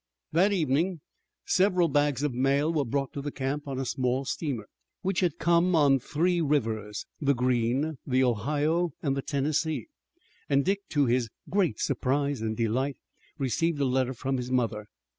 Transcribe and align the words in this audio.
That 0.31 0.51
evening 0.51 0.99
several 1.45 1.87
bags 1.87 2.23
of 2.23 2.33
mail 2.33 2.73
were 2.73 2.85
brought 2.85 3.13
to 3.13 3.21
the 3.21 3.31
camp 3.31 3.67
on 3.67 3.77
a 3.77 3.85
small 3.85 4.25
steamer, 4.25 4.65
which 5.03 5.19
had 5.19 5.37
come 5.37 5.75
on 5.75 5.99
three 5.99 6.41
rivers, 6.41 7.05
the 7.19 7.35
Green, 7.35 7.99
the 8.07 8.23
Ohio, 8.23 8.93
and 9.03 9.15
the 9.15 9.21
Tennessee, 9.21 9.89
and 10.49 10.65
Dick, 10.65 10.79
to 10.89 11.05
his 11.05 11.29
great 11.51 11.79
surprise 11.79 12.41
and 12.41 12.57
delight, 12.57 12.97
received 13.37 13.79
a 13.79 13.85
letter 13.85 14.15
from 14.15 14.37
his 14.37 14.49
mother. 14.49 14.87